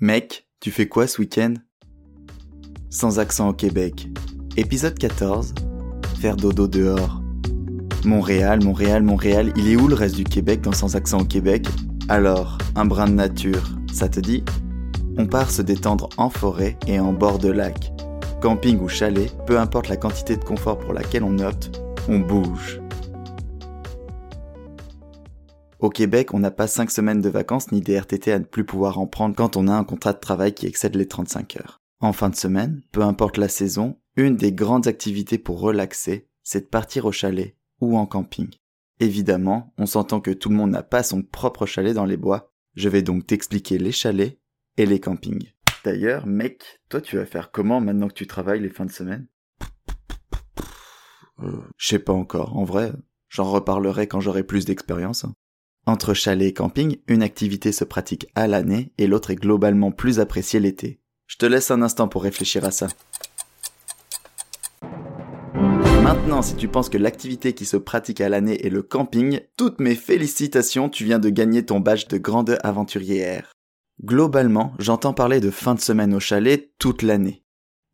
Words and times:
Mec, 0.00 0.46
tu 0.60 0.70
fais 0.70 0.86
quoi 0.86 1.08
ce 1.08 1.20
week-end? 1.20 1.54
Sans 2.88 3.18
accent 3.18 3.48
au 3.48 3.52
Québec. 3.52 4.06
Épisode 4.56 4.96
14. 4.96 5.56
Faire 6.20 6.36
dodo 6.36 6.68
dehors. 6.68 7.20
Montréal, 8.04 8.62
Montréal, 8.62 9.02
Montréal, 9.02 9.52
il 9.56 9.66
est 9.66 9.74
où 9.74 9.88
le 9.88 9.96
reste 9.96 10.14
du 10.14 10.22
Québec 10.22 10.60
dans 10.60 10.70
Sans 10.70 10.94
accent 10.94 11.22
au 11.22 11.24
Québec? 11.24 11.66
Alors, 12.08 12.58
un 12.76 12.84
brin 12.84 13.08
de 13.08 13.14
nature, 13.14 13.76
ça 13.92 14.08
te 14.08 14.20
dit? 14.20 14.44
On 15.16 15.26
part 15.26 15.50
se 15.50 15.62
détendre 15.62 16.08
en 16.16 16.30
forêt 16.30 16.78
et 16.86 17.00
en 17.00 17.12
bord 17.12 17.40
de 17.40 17.50
lac. 17.50 17.92
Camping 18.40 18.78
ou 18.78 18.86
chalet, 18.86 19.32
peu 19.48 19.58
importe 19.58 19.88
la 19.88 19.96
quantité 19.96 20.36
de 20.36 20.44
confort 20.44 20.78
pour 20.78 20.92
laquelle 20.92 21.24
on 21.24 21.40
opte, 21.40 21.76
on 22.08 22.20
bouge. 22.20 22.80
Au 25.80 25.90
Québec, 25.90 26.34
on 26.34 26.40
n'a 26.40 26.50
pas 26.50 26.66
5 26.66 26.90
semaines 26.90 27.20
de 27.20 27.28
vacances 27.28 27.70
ni 27.70 27.80
des 27.80 27.96
RTT 27.96 28.32
à 28.32 28.40
ne 28.40 28.44
plus 28.44 28.64
pouvoir 28.64 28.98
en 28.98 29.06
prendre 29.06 29.36
quand 29.36 29.56
on 29.56 29.68
a 29.68 29.72
un 29.72 29.84
contrat 29.84 30.12
de 30.12 30.18
travail 30.18 30.52
qui 30.52 30.66
excède 30.66 30.96
les 30.96 31.06
35 31.06 31.56
heures. 31.58 31.80
En 32.00 32.12
fin 32.12 32.30
de 32.30 32.34
semaine, 32.34 32.82
peu 32.90 33.02
importe 33.02 33.36
la 33.36 33.48
saison, 33.48 33.96
une 34.16 34.34
des 34.34 34.52
grandes 34.52 34.88
activités 34.88 35.38
pour 35.38 35.60
relaxer, 35.60 36.28
c'est 36.42 36.62
de 36.62 36.66
partir 36.66 37.04
au 37.04 37.12
chalet 37.12 37.56
ou 37.80 37.96
en 37.96 38.06
camping. 38.06 38.48
Évidemment, 38.98 39.72
on 39.78 39.86
s'entend 39.86 40.20
que 40.20 40.32
tout 40.32 40.48
le 40.48 40.56
monde 40.56 40.72
n'a 40.72 40.82
pas 40.82 41.04
son 41.04 41.22
propre 41.22 41.64
chalet 41.64 41.94
dans 41.94 42.06
les 42.06 42.16
bois. 42.16 42.52
Je 42.74 42.88
vais 42.88 43.02
donc 43.02 43.24
t'expliquer 43.28 43.78
les 43.78 43.92
chalets 43.92 44.40
et 44.78 44.86
les 44.86 44.98
campings. 44.98 45.52
D'ailleurs, 45.84 46.26
mec, 46.26 46.80
toi 46.88 47.00
tu 47.00 47.16
vas 47.16 47.26
faire 47.26 47.52
comment 47.52 47.80
maintenant 47.80 48.08
que 48.08 48.14
tu 48.14 48.26
travailles 48.26 48.60
les 48.60 48.68
fins 48.68 48.86
de 48.86 48.90
semaine? 48.90 49.28
Euh, 51.38 51.62
Je 51.76 51.86
sais 51.86 52.00
pas 52.00 52.12
encore, 52.12 52.56
en 52.56 52.64
vrai, 52.64 52.92
j'en 53.28 53.44
reparlerai 53.44 54.08
quand 54.08 54.18
j'aurai 54.18 54.42
plus 54.42 54.64
d'expérience. 54.64 55.24
Entre 55.88 56.12
chalet 56.12 56.48
et 56.48 56.52
camping, 56.52 56.98
une 57.06 57.22
activité 57.22 57.72
se 57.72 57.82
pratique 57.82 58.26
à 58.34 58.46
l'année 58.46 58.92
et 58.98 59.06
l'autre 59.06 59.30
est 59.30 59.36
globalement 59.36 59.90
plus 59.90 60.20
appréciée 60.20 60.60
l'été. 60.60 61.00
Je 61.26 61.38
te 61.38 61.46
laisse 61.46 61.70
un 61.70 61.80
instant 61.80 62.08
pour 62.08 62.24
réfléchir 62.24 62.66
à 62.66 62.70
ça. 62.70 62.88
Maintenant, 66.02 66.42
si 66.42 66.56
tu 66.56 66.68
penses 66.68 66.90
que 66.90 66.98
l'activité 66.98 67.54
qui 67.54 67.64
se 67.64 67.78
pratique 67.78 68.20
à 68.20 68.28
l'année 68.28 68.66
est 68.66 68.68
le 68.68 68.82
camping, 68.82 69.40
toutes 69.56 69.80
mes 69.80 69.94
félicitations, 69.94 70.90
tu 70.90 71.04
viens 71.04 71.18
de 71.18 71.30
gagner 71.30 71.64
ton 71.64 71.80
badge 71.80 72.06
de 72.08 72.18
grande 72.18 72.58
aventurière. 72.62 73.52
Globalement, 74.04 74.74
j'entends 74.78 75.14
parler 75.14 75.40
de 75.40 75.50
fin 75.50 75.74
de 75.74 75.80
semaine 75.80 76.12
au 76.12 76.20
chalet 76.20 76.70
toute 76.78 77.00
l'année. 77.00 77.44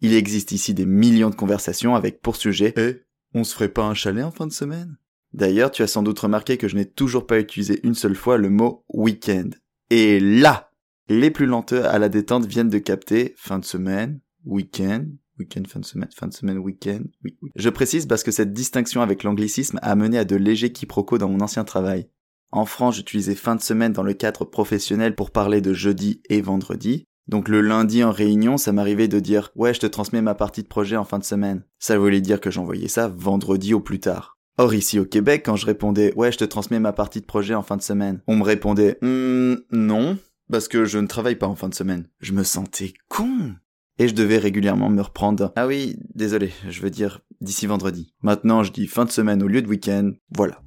Il 0.00 0.14
existe 0.14 0.50
ici 0.50 0.74
des 0.74 0.84
millions 0.84 1.30
de 1.30 1.36
conversations 1.36 1.94
avec 1.94 2.22
pour 2.22 2.34
sujet 2.34 2.74
Eh, 2.76 3.04
on 3.34 3.44
se 3.44 3.54
ferait 3.54 3.68
pas 3.68 3.84
un 3.84 3.94
chalet 3.94 4.24
en 4.24 4.32
fin 4.32 4.48
de 4.48 4.52
semaine? 4.52 4.96
D'ailleurs, 5.34 5.72
tu 5.72 5.82
as 5.82 5.88
sans 5.88 6.04
doute 6.04 6.20
remarqué 6.20 6.56
que 6.56 6.68
je 6.68 6.76
n'ai 6.76 6.84
toujours 6.84 7.26
pas 7.26 7.40
utilisé 7.40 7.80
une 7.82 7.94
seule 7.94 8.14
fois 8.14 8.38
le 8.38 8.50
mot 8.50 8.84
week-end. 8.88 9.50
Et 9.90 10.20
là, 10.20 10.70
les 11.08 11.32
plus 11.32 11.46
lenteux 11.46 11.84
à 11.84 11.98
la 11.98 12.08
détente 12.08 12.46
viennent 12.46 12.68
de 12.68 12.78
capter 12.78 13.34
fin 13.36 13.58
de 13.58 13.64
semaine, 13.64 14.20
week-end, 14.44 15.06
week-end, 15.40 15.62
fin 15.68 15.80
de 15.80 15.84
semaine, 15.84 16.08
fin 16.14 16.28
de 16.28 16.32
semaine, 16.32 16.58
week-end, 16.58 17.00
oui. 17.24 17.36
Je 17.56 17.68
précise 17.68 18.06
parce 18.06 18.22
que 18.22 18.30
cette 18.30 18.52
distinction 18.52 19.02
avec 19.02 19.24
l'anglicisme 19.24 19.80
a 19.82 19.96
mené 19.96 20.18
à 20.18 20.24
de 20.24 20.36
légers 20.36 20.72
quiproquos 20.72 21.18
dans 21.18 21.28
mon 21.28 21.40
ancien 21.40 21.64
travail. 21.64 22.08
En 22.52 22.64
France, 22.64 22.94
j'utilisais 22.94 23.34
fin 23.34 23.56
de 23.56 23.60
semaine 23.60 23.92
dans 23.92 24.04
le 24.04 24.14
cadre 24.14 24.44
professionnel 24.44 25.16
pour 25.16 25.32
parler 25.32 25.60
de 25.60 25.72
jeudi 25.72 26.22
et 26.30 26.42
vendredi. 26.42 27.06
Donc 27.26 27.48
le 27.48 27.60
lundi 27.60 28.04
en 28.04 28.12
réunion, 28.12 28.56
ça 28.56 28.70
m'arrivait 28.70 29.08
de 29.08 29.18
dire 29.18 29.50
ouais, 29.56 29.74
je 29.74 29.80
te 29.80 29.86
transmets 29.86 30.22
ma 30.22 30.36
partie 30.36 30.62
de 30.62 30.68
projet 30.68 30.96
en 30.96 31.04
fin 31.04 31.18
de 31.18 31.24
semaine. 31.24 31.64
Ça 31.80 31.98
voulait 31.98 32.20
dire 32.20 32.40
que 32.40 32.52
j'envoyais 32.52 32.86
ça 32.86 33.08
vendredi 33.08 33.74
au 33.74 33.80
plus 33.80 33.98
tard. 33.98 34.33
Or 34.56 34.72
ici 34.72 35.00
au 35.00 35.04
Québec, 35.04 35.42
quand 35.44 35.56
je 35.56 35.66
répondais 35.66 36.14
ouais, 36.14 36.30
je 36.30 36.38
te 36.38 36.44
transmets 36.44 36.78
ma 36.78 36.92
partie 36.92 37.20
de 37.20 37.26
projet 37.26 37.54
en 37.54 37.62
fin 37.62 37.76
de 37.76 37.82
semaine, 37.82 38.20
on 38.26 38.36
me 38.36 38.44
répondait 38.44 38.98
Hum, 39.02 39.60
non, 39.72 40.16
parce 40.50 40.68
que 40.68 40.84
je 40.84 40.98
ne 40.98 41.06
travaille 41.06 41.36
pas 41.36 41.48
en 41.48 41.56
fin 41.56 41.68
de 41.68 41.74
semaine. 41.74 42.08
Je 42.20 42.32
me 42.32 42.44
sentais 42.44 42.94
con. 43.08 43.54
Et 43.98 44.08
je 44.08 44.14
devais 44.14 44.38
régulièrement 44.38 44.90
me 44.90 45.02
reprendre. 45.02 45.52
Ah 45.54 45.68
oui, 45.68 45.96
désolé, 46.14 46.52
je 46.68 46.80
veux 46.80 46.90
dire 46.90 47.20
d'ici 47.40 47.66
vendredi. 47.66 48.12
Maintenant, 48.22 48.64
je 48.64 48.72
dis 48.72 48.86
fin 48.86 49.04
de 49.04 49.10
semaine 49.10 49.42
au 49.42 49.46
lieu 49.46 49.62
de 49.62 49.68
week-end. 49.68 50.12
Voilà. 50.30 50.63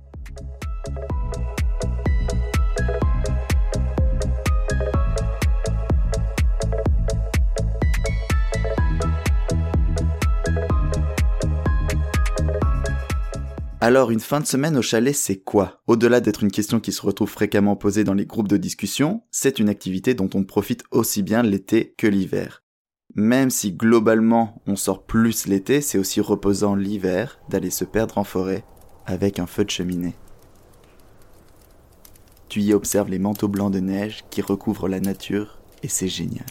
Alors 13.79 14.09
une 14.09 14.19
fin 14.19 14.39
de 14.39 14.47
semaine 14.47 14.75
au 14.75 14.81
chalet, 14.81 15.13
c'est 15.13 15.37
quoi? 15.37 15.83
Au-delà 15.85 16.19
d'être 16.19 16.41
une 16.41 16.51
question 16.51 16.79
qui 16.79 16.91
se 16.91 17.03
retrouve 17.03 17.29
fréquemment 17.29 17.75
posée 17.75 18.03
dans 18.03 18.15
les 18.15 18.25
groupes 18.25 18.47
de 18.47 18.57
discussion, 18.57 19.21
c'est 19.29 19.59
une 19.59 19.69
activité 19.69 20.15
dont 20.15 20.29
on 20.33 20.43
profite 20.43 20.83
aussi 20.89 21.21
bien 21.21 21.43
l'été 21.43 21.93
que 21.95 22.07
l'hiver. 22.07 22.63
Même 23.13 23.51
si 23.51 23.73
globalement 23.73 24.63
on 24.65 24.75
sort 24.75 25.05
plus 25.05 25.45
l'été, 25.45 25.81
c'est 25.81 25.99
aussi 25.99 26.21
reposant 26.21 26.73
l'hiver 26.73 27.39
d'aller 27.49 27.69
se 27.69 27.85
perdre 27.85 28.17
en 28.17 28.23
forêt 28.23 28.65
avec 29.05 29.37
un 29.37 29.45
feu 29.45 29.63
de 29.63 29.69
cheminée. 29.69 30.15
Tu 32.49 32.61
y 32.61 32.73
observes 32.73 33.11
les 33.11 33.19
manteaux 33.19 33.47
blancs 33.47 33.71
de 33.71 33.79
neige 33.79 34.23
qui 34.31 34.41
recouvrent 34.41 34.89
la 34.89 35.01
nature 35.01 35.59
et 35.83 35.87
c'est 35.87 36.07
génial. 36.07 36.47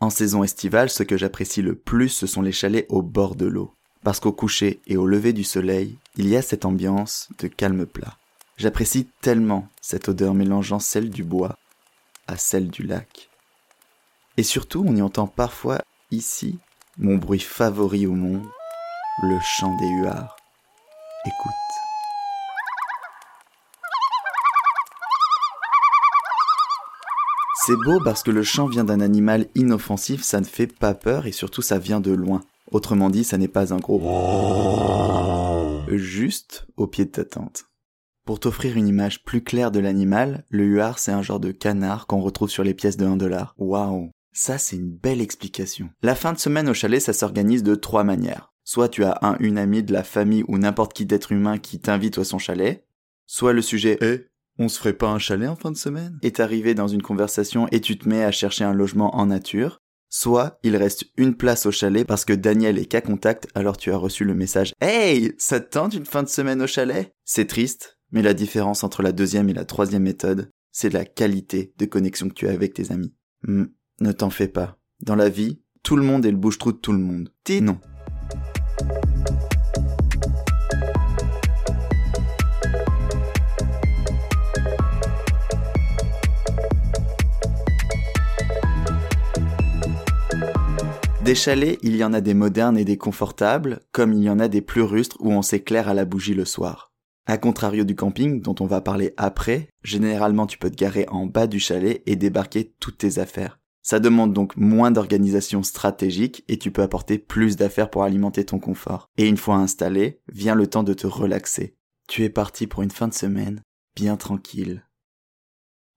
En 0.00 0.10
saison 0.10 0.42
estivale, 0.42 0.90
ce 0.90 1.04
que 1.04 1.16
j'apprécie 1.16 1.62
le 1.62 1.76
plus, 1.76 2.08
ce 2.08 2.26
sont 2.26 2.42
les 2.42 2.50
chalets 2.50 2.86
au 2.88 3.00
bord 3.00 3.36
de 3.36 3.46
l'eau 3.46 3.76
parce 4.02 4.20
qu'au 4.20 4.32
coucher 4.32 4.80
et 4.86 4.96
au 4.96 5.06
lever 5.06 5.32
du 5.32 5.44
soleil, 5.44 5.98
il 6.16 6.28
y 6.28 6.36
a 6.36 6.42
cette 6.42 6.64
ambiance 6.64 7.28
de 7.38 7.48
calme 7.48 7.86
plat. 7.86 8.16
J'apprécie 8.56 9.08
tellement 9.20 9.68
cette 9.80 10.08
odeur 10.08 10.34
mélangeant 10.34 10.78
celle 10.78 11.10
du 11.10 11.24
bois 11.24 11.58
à 12.26 12.36
celle 12.36 12.68
du 12.68 12.82
lac. 12.82 13.30
Et 14.36 14.42
surtout, 14.42 14.84
on 14.86 14.96
y 14.96 15.02
entend 15.02 15.26
parfois 15.26 15.80
ici 16.10 16.58
mon 16.98 17.16
bruit 17.16 17.40
favori 17.40 18.06
au 18.06 18.12
monde, 18.12 18.46
le 19.22 19.38
chant 19.40 19.74
des 19.78 19.88
huards. 19.88 20.36
Écoute. 21.24 21.52
C'est 27.64 27.76
beau 27.76 28.00
parce 28.02 28.22
que 28.22 28.32
le 28.32 28.42
chant 28.42 28.66
vient 28.66 28.84
d'un 28.84 29.00
animal 29.00 29.46
inoffensif, 29.54 30.22
ça 30.22 30.40
ne 30.40 30.44
fait 30.44 30.66
pas 30.66 30.94
peur 30.94 31.26
et 31.26 31.32
surtout 31.32 31.62
ça 31.62 31.78
vient 31.78 32.00
de 32.00 32.10
loin. 32.10 32.42
Autrement 32.72 33.10
dit, 33.10 33.22
ça 33.22 33.38
n'est 33.38 33.48
pas 33.48 33.72
un 33.72 33.78
gros 33.78 34.00
juste 35.88 36.66
au 36.76 36.86
pied 36.86 37.04
de 37.04 37.10
ta 37.10 37.24
tente. 37.24 37.66
Pour 38.24 38.40
t'offrir 38.40 38.76
une 38.76 38.88
image 38.88 39.24
plus 39.24 39.42
claire 39.42 39.70
de 39.70 39.80
l'animal, 39.80 40.44
le 40.48 40.64
huard 40.64 40.98
c'est 40.98 41.12
un 41.12 41.22
genre 41.22 41.40
de 41.40 41.50
canard 41.50 42.06
qu'on 42.06 42.20
retrouve 42.20 42.50
sur 42.50 42.64
les 42.64 42.74
pièces 42.74 42.96
de 42.96 43.04
1 43.04 43.16
dollar. 43.16 43.54
Waouh 43.58 44.10
Ça 44.32 44.58
c'est 44.58 44.76
une 44.76 44.90
belle 44.90 45.20
explication. 45.20 45.90
La 46.02 46.14
fin 46.14 46.32
de 46.32 46.38
semaine 46.38 46.68
au 46.68 46.74
chalet 46.74 47.00
ça 47.00 47.12
s'organise 47.12 47.62
de 47.62 47.74
trois 47.74 48.04
manières. 48.04 48.52
Soit 48.64 48.88
tu 48.88 49.04
as 49.04 49.18
un, 49.22 49.36
une 49.40 49.58
amie 49.58 49.82
de 49.82 49.92
la 49.92 50.04
famille 50.04 50.44
ou 50.46 50.56
n'importe 50.56 50.92
qui 50.92 51.04
d'être 51.04 51.32
humain 51.32 51.58
qui 51.58 51.80
t'invite 51.80 52.16
à 52.18 52.24
son 52.24 52.38
chalet. 52.38 52.86
Soit 53.26 53.52
le 53.52 53.62
sujet 53.62 53.98
Eh, 54.00 54.28
on 54.58 54.68
se 54.68 54.78
ferait 54.78 54.92
pas 54.92 55.08
un 55.08 55.18
chalet 55.18 55.48
en 55.48 55.56
fin 55.56 55.72
de 55.72 55.76
semaine? 55.76 56.18
Est 56.22 56.38
arrivé 56.38 56.74
dans 56.74 56.88
une 56.88 57.02
conversation 57.02 57.66
et 57.72 57.80
tu 57.80 57.98
te 57.98 58.08
mets 58.08 58.22
à 58.22 58.30
chercher 58.30 58.64
un 58.64 58.72
logement 58.72 59.16
en 59.16 59.26
nature. 59.26 59.81
Soit 60.14 60.58
il 60.62 60.76
reste 60.76 61.06
une 61.16 61.34
place 61.34 61.64
au 61.64 61.70
chalet 61.70 62.06
parce 62.06 62.26
que 62.26 62.34
Daniel 62.34 62.76
est 62.76 62.84
qu'à 62.84 63.00
contact, 63.00 63.48
alors 63.54 63.78
tu 63.78 63.90
as 63.90 63.96
reçu 63.96 64.24
le 64.24 64.34
message 64.34 64.74
Hey, 64.82 65.32
ça 65.38 65.58
te 65.58 65.70
tente 65.70 65.94
une 65.94 66.04
fin 66.04 66.22
de 66.22 66.28
semaine 66.28 66.60
au 66.60 66.66
chalet? 66.66 67.14
C'est 67.24 67.46
triste, 67.46 67.98
mais 68.10 68.20
la 68.20 68.34
différence 68.34 68.84
entre 68.84 69.02
la 69.02 69.12
deuxième 69.12 69.48
et 69.48 69.54
la 69.54 69.64
troisième 69.64 70.02
méthode, 70.02 70.50
c'est 70.70 70.92
la 70.92 71.06
qualité 71.06 71.72
de 71.78 71.86
connexion 71.86 72.28
que 72.28 72.34
tu 72.34 72.46
as 72.46 72.52
avec 72.52 72.74
tes 72.74 72.92
amis. 72.92 73.14
Hmm, 73.44 73.64
ne 74.02 74.12
t'en 74.12 74.28
fais 74.28 74.48
pas. 74.48 74.78
Dans 75.00 75.16
la 75.16 75.30
vie, 75.30 75.62
tout 75.82 75.96
le 75.96 76.04
monde 76.04 76.26
est 76.26 76.30
le 76.30 76.36
bouche-trou 76.36 76.72
de 76.72 76.76
tout 76.76 76.92
le 76.92 76.98
monde. 76.98 77.32
T'es 77.42 77.62
non. 77.62 77.80
Des 91.24 91.36
chalets, 91.36 91.78
il 91.82 91.94
y 91.94 92.02
en 92.02 92.14
a 92.14 92.20
des 92.20 92.34
modernes 92.34 92.76
et 92.76 92.84
des 92.84 92.98
confortables, 92.98 93.78
comme 93.92 94.12
il 94.12 94.24
y 94.24 94.28
en 94.28 94.40
a 94.40 94.48
des 94.48 94.60
plus 94.60 94.82
rustres 94.82 95.18
où 95.20 95.30
on 95.30 95.40
s'éclaire 95.40 95.88
à 95.88 95.94
la 95.94 96.04
bougie 96.04 96.34
le 96.34 96.44
soir. 96.44 96.92
A 97.26 97.38
contrario 97.38 97.84
du 97.84 97.94
camping, 97.94 98.42
dont 98.42 98.56
on 98.58 98.66
va 98.66 98.80
parler 98.80 99.14
après, 99.16 99.68
généralement 99.84 100.48
tu 100.48 100.58
peux 100.58 100.68
te 100.68 100.76
garer 100.76 101.06
en 101.08 101.26
bas 101.26 101.46
du 101.46 101.60
chalet 101.60 102.02
et 102.06 102.16
débarquer 102.16 102.74
toutes 102.80 102.98
tes 102.98 103.20
affaires. 103.20 103.60
Ça 103.82 104.00
demande 104.00 104.32
donc 104.32 104.56
moins 104.56 104.90
d'organisation 104.90 105.62
stratégique 105.62 106.42
et 106.48 106.58
tu 106.58 106.72
peux 106.72 106.82
apporter 106.82 107.18
plus 107.18 107.54
d'affaires 107.54 107.90
pour 107.90 108.02
alimenter 108.02 108.44
ton 108.44 108.58
confort. 108.58 109.08
Et 109.16 109.28
une 109.28 109.36
fois 109.36 109.56
installé, 109.56 110.20
vient 110.32 110.56
le 110.56 110.66
temps 110.66 110.82
de 110.82 110.94
te 110.94 111.06
relaxer. 111.06 111.76
Tu 112.08 112.24
es 112.24 112.30
parti 112.30 112.66
pour 112.66 112.82
une 112.82 112.90
fin 112.90 113.06
de 113.06 113.14
semaine, 113.14 113.62
bien 113.94 114.16
tranquille. 114.16 114.84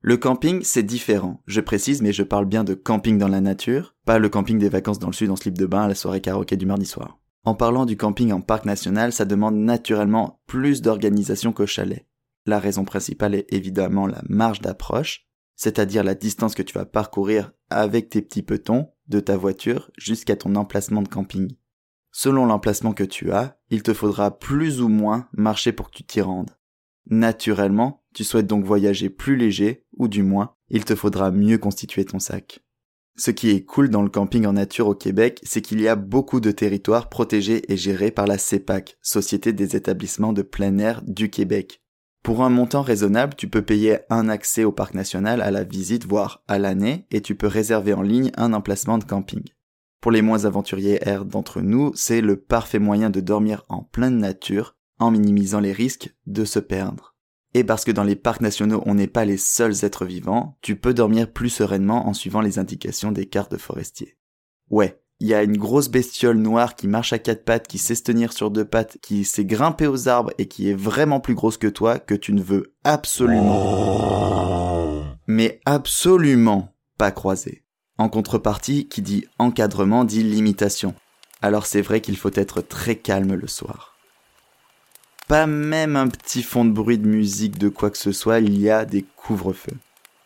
Le 0.08 0.18
camping, 0.18 0.62
c'est 0.62 0.84
différent. 0.84 1.42
Je 1.48 1.62
précise, 1.62 2.04
mais 2.04 2.14
je 2.14 2.22
parle 2.22 2.46
bien 2.46 2.64
de 2.64 2.76
camping 2.76 3.18
dans 3.18 3.28
la 3.28 3.42
nature, 3.42 3.96
pas 4.06 4.20
le 4.20 4.30
camping 4.30 4.60
des 4.60 4.70
vacances 4.70 5.00
dans 5.00 5.08
le 5.08 5.14
sud 5.14 5.32
en 5.32 5.36
slip 5.36 5.58
de 5.58 5.66
bain 5.66 5.82
à 5.82 5.88
la 5.88 5.96
soirée 5.96 6.22
karaoké 6.22 6.58
du 6.58 6.68
mardi 6.68 6.86
soir. 6.86 7.18
En 7.44 7.56
parlant 7.56 7.88
du 7.88 7.98
camping 7.98 8.32
en 8.32 8.40
parc 8.40 8.66
national, 8.66 9.12
ça 9.12 9.26
demande 9.26 9.56
naturellement 9.56 10.44
plus 10.46 10.84
d'organisation 10.84 11.54
qu'au 11.54 11.66
chalet. 11.66 12.06
La 12.46 12.60
raison 12.60 12.86
principale 12.86 13.34
est 13.34 13.52
évidemment 13.52 14.06
la 14.06 14.22
marge 14.30 14.62
d'approche. 14.62 15.26
c'est-à-dire 15.56 16.04
la 16.04 16.14
distance 16.14 16.54
que 16.54 16.62
tu 16.62 16.76
vas 16.76 16.86
parcourir 16.86 17.54
avec 17.72 18.10
tes 18.10 18.22
petits 18.22 18.44
petons 18.44 18.92
de 19.08 19.20
ta 19.20 19.38
voiture 19.38 19.90
jusqu'à 19.98 20.36
ton 20.36 20.54
emplacement 20.56 21.02
de 21.02 21.08
camping. 21.08 21.56
Selon 22.12 22.46
l'emplacement 22.46 22.94
que 22.94 23.06
tu 23.06 23.32
as, 23.32 23.58
il 23.72 23.82
te 23.82 23.96
faudra 23.96 24.38
plus 24.38 24.82
ou 24.82 24.88
moins 24.88 25.28
marcher 25.34 25.72
pour 25.72 25.90
que 25.90 25.96
tu 25.96 26.04
t'y 26.04 26.22
rendes. 26.22 26.52
Naturellement, 27.08 28.05
tu 28.16 28.24
souhaites 28.24 28.48
donc 28.48 28.64
voyager 28.64 29.10
plus 29.10 29.36
léger, 29.36 29.84
ou 29.98 30.08
du 30.08 30.24
moins, 30.24 30.56
il 30.70 30.86
te 30.86 30.96
faudra 30.96 31.32
mieux 31.32 31.58
constituer 31.58 32.06
ton 32.06 32.18
sac. 32.18 32.62
Ce 33.18 33.30
qui 33.30 33.50
est 33.50 33.66
cool 33.66 33.90
dans 33.90 34.02
le 34.02 34.10
camping 34.10 34.46
en 34.46 34.54
nature 34.54 34.88
au 34.88 34.96
Québec, 34.96 35.42
c'est 35.44 35.62
qu'il 35.62 35.82
y 35.82 35.88
a 35.90 35.98
beaucoup 35.98 36.40
de 36.40 36.52
territoires 36.52 37.10
protégés 37.10 37.72
et 37.72 37.76
gérés 37.76 38.12
par 38.12 38.26
la 38.26 38.38
CEPAC, 38.38 38.98
Société 39.02 39.52
des 39.52 39.76
établissements 39.76 40.32
de 40.32 40.44
plein 40.44 40.78
air 40.78 41.02
du 41.06 41.30
Québec. 41.30 41.82
Pour 42.24 42.42
un 42.42 42.50
montant 42.50 42.82
raisonnable, 42.82 43.36
tu 43.36 43.50
peux 43.50 43.62
payer 43.62 44.00
un 44.10 44.30
accès 44.30 44.64
au 44.64 44.72
parc 44.72 44.94
national 44.94 45.42
à 45.42 45.52
la 45.52 45.66
visite, 45.66 46.06
voire 46.06 46.42
à 46.48 46.58
l'année, 46.58 47.08
et 47.12 47.22
tu 47.22 47.36
peux 47.36 47.48
réserver 47.48 47.94
en 47.94 48.02
ligne 48.02 48.32
un 48.38 48.54
emplacement 48.54 48.98
de 48.98 49.04
camping. 49.04 49.44
Pour 50.00 50.12
les 50.12 50.22
moins 50.22 50.46
aventuriers 50.46 51.02
d'entre 51.26 51.60
nous, 51.62 51.92
c'est 51.96 52.22
le 52.22 52.38
parfait 52.38 52.80
moyen 52.80 53.10
de 53.10 53.20
dormir 53.20 53.64
en 53.68 53.84
pleine 53.84 54.18
nature, 54.18 54.78
en 55.00 55.12
minimisant 55.12 55.60
les 55.60 55.74
risques 55.74 56.16
de 56.26 56.46
se 56.46 56.60
perdre. 56.60 57.15
Et 57.56 57.64
parce 57.64 57.86
que 57.86 57.92
dans 57.92 58.04
les 58.04 58.18
parcs 58.18 58.42
nationaux 58.42 58.84
on 58.86 58.96
n'est 58.96 59.08
pas 59.08 59.24
les 59.24 59.38
seuls 59.38 59.86
êtres 59.86 60.04
vivants, 60.04 60.58
tu 60.62 60.76
peux 60.76 60.94
dormir 60.94 61.32
plus 61.32 61.48
sereinement 61.50 62.06
en 62.06 62.14
suivant 62.14 62.42
les 62.42 62.60
indications 62.60 63.14
des 63.14 63.28
cartes 63.28 63.54
de. 63.54 63.58
Ouais, 64.70 65.02
il 65.22 65.28
y 65.28 65.34
a 65.34 65.42
une 65.42 65.56
grosse 65.56 65.88
bestiole 65.88 66.36
noire 66.36 66.76
qui 66.76 66.90
marche 66.90 67.14
à 67.14 67.18
quatre 67.18 67.46
pattes, 67.46 67.70
qui 67.70 67.78
sait 67.78 67.96
se 67.96 68.04
tenir 68.04 68.34
sur 68.34 68.52
deux 68.52 68.66
pattes, 68.66 68.98
qui 69.02 69.24
sait 69.24 69.46
grimper 69.46 69.88
aux 69.88 70.10
arbres 70.10 70.34
et 70.38 70.50
qui 70.50 70.70
est 70.70 70.76
vraiment 70.76 71.22
plus 71.22 71.34
grosse 71.34 71.56
que 71.56 71.68
toi, 71.68 71.98
que 71.98 72.14
tu 72.14 72.34
ne 72.34 72.42
veux 72.42 72.74
absolument, 72.84 73.46
mais 75.26 75.62
absolument 75.64 76.76
pas 76.98 77.12
croiser. 77.12 77.64
En 77.98 78.10
contrepartie, 78.10 78.90
qui 78.90 79.02
dit 79.02 79.24
encadrement 79.40 80.04
dit 80.04 80.24
limitation. 80.24 80.94
Alors 81.42 81.66
c'est 81.66 81.82
vrai 81.82 82.02
qu'il 82.02 82.18
faut 82.18 82.36
être 82.36 82.60
très 82.60 82.98
calme 82.98 83.34
le 83.34 83.48
soir. 83.48 83.95
Pas 85.28 85.48
même 85.48 85.96
un 85.96 86.08
petit 86.08 86.44
fond 86.44 86.66
de 86.66 86.72
bruit 86.72 87.00
de 87.00 87.08
musique 87.08 87.58
de 87.58 87.68
quoi 87.68 87.90
que 87.90 87.98
ce 87.98 88.12
soit, 88.12 88.42
il 88.42 88.62
y 88.62 88.70
a 88.70 88.86
des 88.86 89.04
couvre-feux. 89.16 89.76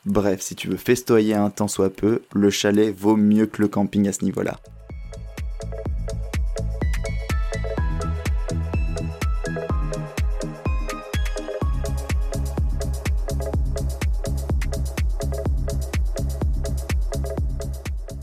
Bref, 0.05 0.41
si 0.41 0.55
tu 0.55 0.67
veux 0.67 0.75
festoyer 0.75 1.35
un 1.35 1.49
temps 1.49 1.69
soit 1.69 1.89
peu, 1.89 2.21
le 2.33 2.49
chalet 2.49 2.93
vaut 2.93 3.15
mieux 3.15 3.45
que 3.45 3.61
le 3.61 3.69
camping 3.69 4.09
à 4.09 4.11
ce 4.11 4.25
niveau-là. 4.25 4.59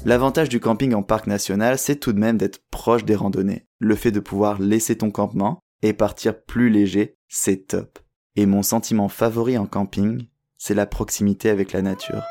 L'avantage 0.04 0.50
du 0.50 0.60
camping 0.60 0.92
en 0.92 1.02
parc 1.02 1.26
national, 1.26 1.78
c'est 1.78 1.96
tout 1.96 2.12
de 2.12 2.20
même 2.20 2.36
d'être 2.36 2.60
proche 2.70 3.06
des 3.06 3.16
randonnées. 3.16 3.64
Le 3.78 3.94
fait 3.94 4.12
de 4.12 4.20
pouvoir 4.20 4.60
laisser 4.60 4.98
ton 4.98 5.10
campement 5.10 5.62
et 5.88 5.92
partir 5.92 6.40
plus 6.42 6.70
léger, 6.70 7.16
c'est 7.28 7.68
top. 7.68 7.98
Et 8.34 8.46
mon 8.46 8.62
sentiment 8.62 9.08
favori 9.08 9.56
en 9.56 9.66
camping, 9.66 10.26
c'est 10.58 10.74
la 10.74 10.86
proximité 10.86 11.50
avec 11.50 11.72
la 11.72 11.82
nature. 11.82 12.22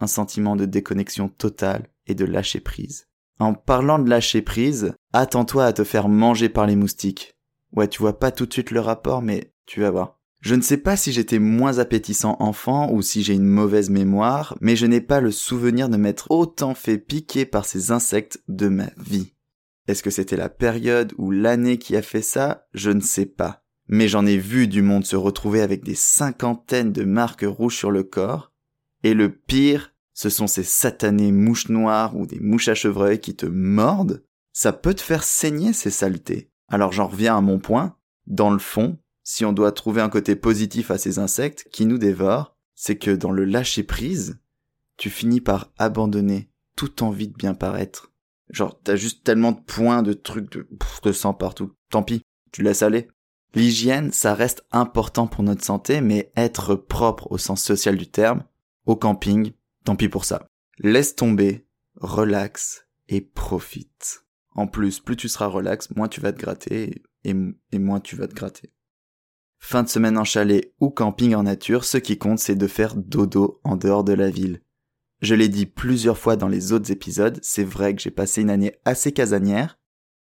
Un 0.00 0.06
sentiment 0.06 0.56
de 0.56 0.64
déconnexion 0.64 1.28
totale 1.28 1.88
et 2.06 2.14
de 2.14 2.24
lâcher 2.24 2.60
prise. 2.60 3.08
En 3.38 3.54
parlant 3.54 3.98
de 3.98 4.08
lâcher 4.08 4.42
prise, 4.42 4.94
attends-toi 5.12 5.64
à 5.64 5.72
te 5.72 5.84
faire 5.84 6.08
manger 6.08 6.48
par 6.48 6.66
les 6.66 6.76
moustiques. 6.76 7.36
Ouais, 7.72 7.88
tu 7.88 8.00
vois 8.00 8.18
pas 8.18 8.30
tout 8.30 8.46
de 8.46 8.52
suite 8.52 8.70
le 8.70 8.80
rapport, 8.80 9.22
mais 9.22 9.52
tu 9.66 9.80
vas 9.80 9.90
voir. 9.90 10.20
Je 10.40 10.54
ne 10.54 10.60
sais 10.60 10.76
pas 10.76 10.96
si 10.96 11.10
j'étais 11.10 11.38
moins 11.38 11.78
appétissant 11.78 12.36
enfant 12.38 12.92
ou 12.92 13.00
si 13.00 13.22
j'ai 13.22 13.32
une 13.32 13.46
mauvaise 13.46 13.88
mémoire, 13.88 14.56
mais 14.60 14.76
je 14.76 14.86
n'ai 14.86 15.00
pas 15.00 15.20
le 15.20 15.30
souvenir 15.30 15.88
de 15.88 15.96
m'être 15.96 16.30
autant 16.30 16.74
fait 16.74 16.98
piquer 16.98 17.46
par 17.46 17.64
ces 17.64 17.92
insectes 17.92 18.42
de 18.46 18.68
ma 18.68 18.90
vie. 18.98 19.33
Est-ce 19.86 20.02
que 20.02 20.10
c'était 20.10 20.36
la 20.36 20.48
période 20.48 21.12
ou 21.18 21.30
l'année 21.30 21.78
qui 21.78 21.96
a 21.96 22.02
fait 22.02 22.22
ça? 22.22 22.66
Je 22.72 22.90
ne 22.90 23.00
sais 23.00 23.26
pas. 23.26 23.64
Mais 23.86 24.08
j'en 24.08 24.24
ai 24.24 24.38
vu 24.38 24.66
du 24.66 24.80
monde 24.80 25.04
se 25.04 25.16
retrouver 25.16 25.60
avec 25.60 25.84
des 25.84 25.94
cinquantaines 25.94 26.92
de 26.92 27.04
marques 27.04 27.44
rouges 27.46 27.76
sur 27.76 27.90
le 27.90 28.02
corps. 28.02 28.52
Et 29.02 29.12
le 29.12 29.30
pire, 29.30 29.92
ce 30.14 30.30
sont 30.30 30.46
ces 30.46 30.62
satanées 30.62 31.32
mouches 31.32 31.68
noires 31.68 32.16
ou 32.16 32.26
des 32.26 32.40
mouches 32.40 32.68
à 32.68 32.74
chevreuil 32.74 33.20
qui 33.20 33.36
te 33.36 33.46
mordent. 33.46 34.24
Ça 34.52 34.72
peut 34.72 34.94
te 34.94 35.02
faire 35.02 35.24
saigner 35.24 35.72
ces 35.72 35.90
saletés. 35.90 36.50
Alors 36.68 36.92
j'en 36.92 37.08
reviens 37.08 37.36
à 37.36 37.42
mon 37.42 37.58
point. 37.58 37.96
Dans 38.26 38.50
le 38.50 38.58
fond, 38.58 38.98
si 39.22 39.44
on 39.44 39.52
doit 39.52 39.72
trouver 39.72 40.00
un 40.00 40.08
côté 40.08 40.36
positif 40.36 40.90
à 40.90 40.96
ces 40.96 41.18
insectes 41.18 41.66
qui 41.70 41.84
nous 41.84 41.98
dévorent, 41.98 42.56
c'est 42.74 42.96
que 42.96 43.10
dans 43.10 43.32
le 43.32 43.44
lâcher 43.44 43.82
prise, 43.82 44.38
tu 44.96 45.10
finis 45.10 45.40
par 45.40 45.72
abandonner 45.76 46.50
toute 46.76 47.02
envie 47.02 47.28
de 47.28 47.34
bien 47.34 47.54
paraître. 47.54 48.13
Genre, 48.50 48.78
t'as 48.82 48.96
juste 48.96 49.24
tellement 49.24 49.52
de 49.52 49.60
points, 49.60 50.02
de 50.02 50.12
trucs, 50.12 50.50
de, 50.52 50.68
de 51.02 51.12
sang 51.12 51.34
partout. 51.34 51.72
Tant 51.90 52.02
pis, 52.02 52.22
tu 52.52 52.62
laisses 52.62 52.82
aller. 52.82 53.08
L'hygiène, 53.54 54.12
ça 54.12 54.34
reste 54.34 54.64
important 54.72 55.26
pour 55.26 55.44
notre 55.44 55.64
santé, 55.64 56.00
mais 56.00 56.32
être 56.36 56.74
propre 56.74 57.30
au 57.30 57.38
sens 57.38 57.62
social 57.62 57.96
du 57.96 58.10
terme, 58.10 58.44
au 58.86 58.96
camping, 58.96 59.52
tant 59.84 59.96
pis 59.96 60.08
pour 60.08 60.24
ça. 60.24 60.46
Laisse 60.78 61.14
tomber, 61.14 61.66
relax 61.96 62.86
et 63.08 63.20
profite. 63.20 64.24
En 64.56 64.66
plus, 64.66 65.00
plus 65.00 65.16
tu 65.16 65.28
seras 65.28 65.46
relax, 65.46 65.90
moins 65.90 66.08
tu 66.08 66.20
vas 66.20 66.32
te 66.32 66.38
gratter 66.38 67.02
et, 67.24 67.34
et 67.72 67.78
moins 67.78 68.00
tu 68.00 68.16
vas 68.16 68.26
te 68.26 68.34
gratter. 68.34 68.72
Fin 69.58 69.82
de 69.82 69.88
semaine 69.88 70.18
en 70.18 70.24
chalet 70.24 70.74
ou 70.78 70.90
camping 70.90 71.34
en 71.34 71.44
nature, 71.44 71.84
ce 71.84 71.96
qui 71.96 72.18
compte 72.18 72.38
c'est 72.38 72.54
de 72.54 72.66
faire 72.66 72.96
dodo 72.96 73.60
en 73.64 73.76
dehors 73.76 74.04
de 74.04 74.12
la 74.12 74.30
ville. 74.30 74.60
Je 75.24 75.34
l'ai 75.34 75.48
dit 75.48 75.64
plusieurs 75.64 76.18
fois 76.18 76.36
dans 76.36 76.48
les 76.48 76.74
autres 76.74 76.90
épisodes, 76.90 77.38
c'est 77.40 77.64
vrai 77.64 77.94
que 77.94 78.02
j'ai 78.02 78.10
passé 78.10 78.42
une 78.42 78.50
année 78.50 78.74
assez 78.84 79.10
casanière. 79.10 79.78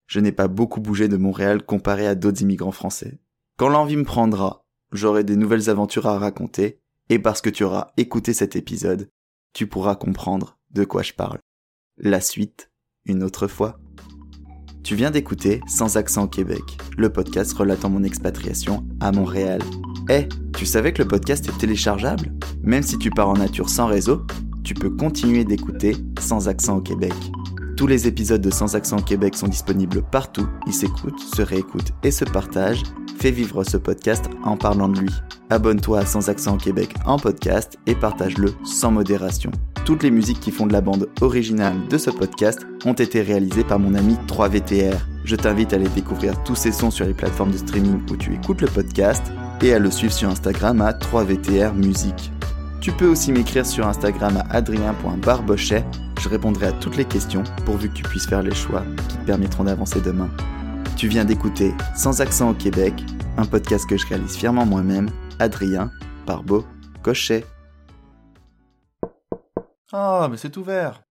Je 0.07 0.21
n'ai 0.21 0.31
pas 0.31 0.47
beaucoup 0.47 0.81
bougé 0.81 1.09
de 1.09 1.17
Montréal 1.17 1.67
comparé 1.67 2.07
à 2.07 2.15
d'autres 2.15 2.43
immigrants 2.43 2.71
français. 2.71 3.19
Quand 3.57 3.69
l'envie 3.69 3.97
me 3.97 4.05
prendra, 4.05 4.65
j'aurai 4.93 5.25
des 5.25 5.35
nouvelles 5.35 5.69
aventures 5.69 6.07
à 6.07 6.17
raconter, 6.17 6.79
et 7.09 7.19
parce 7.19 7.41
que 7.41 7.51
tu 7.51 7.65
auras 7.65 7.89
écouté 7.97 8.33
cet 8.33 8.55
épisode, 8.55 9.11
tu 9.53 9.67
pourras 9.67 9.97
comprendre 9.97 10.61
de 10.71 10.85
quoi 10.85 11.03
je 11.03 11.13
parle. 11.13 11.41
La 11.97 12.21
suite, 12.21 12.71
une 13.05 13.25
autre 13.25 13.49
fois. 13.49 13.81
Tu 14.85 14.95
viens 14.95 15.11
d'écouter 15.11 15.61
Sans 15.67 15.97
accent 15.97 16.27
au 16.27 16.29
Québec, 16.29 16.63
le 16.97 17.13
podcast 17.13 17.53
relatant 17.55 17.91
mon 17.91 18.05
expatriation 18.05 18.87
à 19.01 19.11
Montréal. 19.11 19.61
Eh, 20.09 20.29
tu 20.57 20.67
savais 20.67 20.93
que 20.93 21.03
le 21.03 21.09
podcast 21.09 21.49
est 21.49 21.59
téléchargeable? 21.59 22.33
Même 22.63 22.83
si 22.85 22.97
tu 22.97 23.11
pars 23.11 23.31
en 23.31 23.39
nature 23.39 23.71
sans 23.71 23.87
réseau, 23.87 24.25
tu 24.65 24.75
peux 24.75 24.91
continuer 24.91 25.45
d'écouter 25.45 25.95
Sans 26.19 26.49
accent 26.49 26.79
au 26.79 26.81
Québec. 26.81 27.13
Tous 27.77 27.87
les 27.87 28.09
épisodes 28.09 28.41
de 28.41 28.51
Sans 28.51 28.75
accent 28.75 28.99
au 28.99 29.03
Québec 29.03 29.37
sont 29.37 29.49
disponibles 29.49 30.03
partout, 30.03 30.49
ils 30.67 30.73
s'écoutent, 30.73 31.21
se 31.21 31.43
réécoutent 31.43 31.93
et 32.03 32.11
se 32.11 32.25
partagent. 32.25 32.83
Fais 33.19 33.31
vivre 33.31 33.63
ce 33.63 33.77
podcast 33.77 34.25
en 34.43 34.57
parlant 34.57 34.89
de 34.89 35.01
lui. 35.01 35.11
Abonne-toi 35.51 36.01
à 36.01 36.07
Sans 36.07 36.29
accent 36.31 36.55
au 36.55 36.59
Québec 36.59 36.95
en 37.05 37.19
podcast 37.19 37.79
et 37.87 37.95
partage-le 37.95 38.53
sans 38.65 38.91
modération. 38.91 39.51
Toutes 39.85 40.03
les 40.03 40.11
musiques 40.11 40.41
qui 40.41 40.51
font 40.51 40.67
de 40.67 40.73
la 40.73 40.81
bande 40.81 41.11
originale 41.21 41.77
de 41.89 41.99
ce 41.99 42.11
podcast 42.11 42.67
ont 42.87 42.95
été 42.95 43.21
réalisées 43.21 43.65
par 43.65 43.79
mon 43.79 43.95
ami 43.95 44.17
3VTR. 44.27 44.97
Je 45.25 45.37
t'invite 45.37 45.75
à 45.75 45.77
aller 45.77 45.89
découvrir 45.89 46.43
tous 46.43 46.55
ces 46.55 46.73
sons 46.73 46.91
sur 46.91 47.07
les 47.07 47.13
plateformes 47.13 47.51
de 47.51 47.59
streaming 47.59 48.01
où 48.11 48.17
tu 48.17 48.33
écoutes 48.33 48.63
le 48.63 48.69
podcast 48.69 49.23
et 49.63 49.75
à 49.75 49.79
le 49.79 49.91
suivre 49.91 50.13
sur 50.13 50.31
Instagram 50.31 50.81
à 50.81 50.93
3VTR 50.93 51.75
Musique. 51.75 52.34
Tu 52.85 52.93
peux 52.93 53.07
aussi 53.07 53.33
m'écrire 53.33 53.65
sur 53.65 53.87
Instagram 53.87 54.37
à 54.37 54.57
adrien.barbochet. 54.57 55.87
Je 56.21 56.29
répondrai 56.29 56.67
à 56.67 56.73
toutes 56.73 56.99
les 56.99 57.07
questions 57.07 57.43
pourvu 57.65 57.89
que 57.89 57.95
tu 57.95 58.03
puisses 58.03 58.27
faire 58.27 58.43
les 58.43 58.55
choix 58.55 58.83
qui 59.09 59.17
te 59.17 59.25
permettront 59.25 59.65
d'avancer 59.65 60.03
demain. 60.03 60.29
Tu 60.95 61.09
viens 61.09 61.25
d'écouter 61.25 61.73
Sans 61.97 62.21
accent 62.21 62.51
au 62.51 62.53
Québec, 62.53 62.93
un 63.39 63.47
podcast 63.47 63.89
que 63.89 63.97
je 63.97 64.07
réalise 64.07 64.37
fièrement 64.37 64.67
moi-même, 64.67 65.09
Adrien 65.39 65.91
Barbeau 66.27 66.67
Cochet. 67.03 67.47
Ah, 69.91 70.29
mais 70.31 70.37
c'est 70.37 70.55
ouvert 70.59 71.04